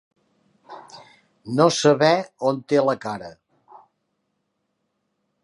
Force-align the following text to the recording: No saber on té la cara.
No 1.59 1.67
saber 1.81 2.11
on 2.53 2.63
té 2.73 2.81
la 2.87 2.97
cara. 3.05 3.31